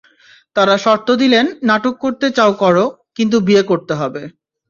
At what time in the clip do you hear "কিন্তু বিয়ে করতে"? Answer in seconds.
3.17-3.93